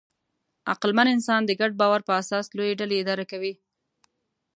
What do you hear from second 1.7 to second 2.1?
باور